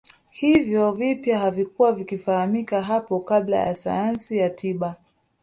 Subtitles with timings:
[0.29, 4.95] Hivyo vipya havikuwa vikifahamika hapo kabla na sayansi ya tiba